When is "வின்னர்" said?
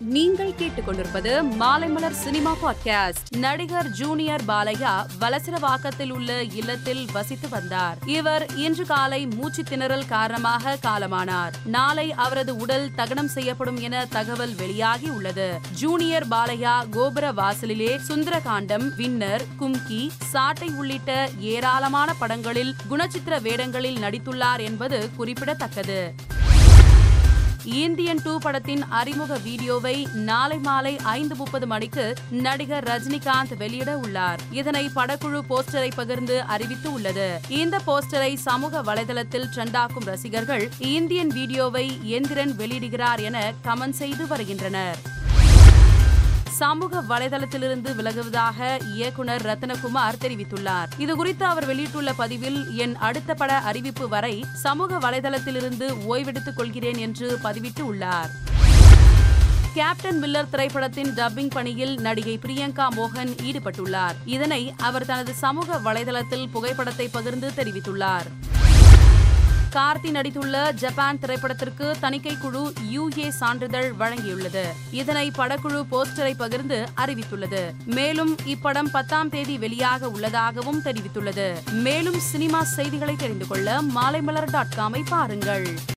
18.96-19.44